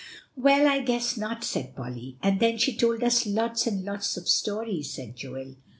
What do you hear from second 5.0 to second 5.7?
Joel.